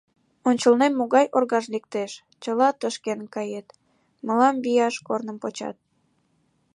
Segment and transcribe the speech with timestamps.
[0.49, 2.11] Ончылнем могай оргаж лектеш—
[2.43, 3.67] чыла тошкен кает,
[4.25, 5.77] мылам вияш корным почат.